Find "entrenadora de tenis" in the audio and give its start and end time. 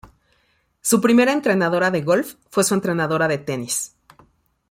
2.73-3.95